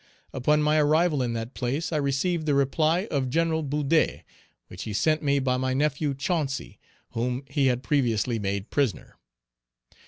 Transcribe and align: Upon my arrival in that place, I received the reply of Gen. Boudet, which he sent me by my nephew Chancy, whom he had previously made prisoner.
Upon 0.33 0.63
my 0.63 0.79
arrival 0.81 1.21
in 1.21 1.33
that 1.33 1.53
place, 1.53 1.93
I 1.93 1.97
received 1.97 2.47
the 2.47 2.55
reply 2.55 3.05
of 3.11 3.29
Gen. 3.29 3.49
Boudet, 3.69 4.23
which 4.67 4.85
he 4.85 4.93
sent 4.93 5.21
me 5.21 5.37
by 5.37 5.57
my 5.57 5.75
nephew 5.75 6.15
Chancy, 6.15 6.79
whom 7.11 7.43
he 7.47 7.67
had 7.67 7.83
previously 7.83 8.39
made 8.39 8.71
prisoner. 8.71 9.17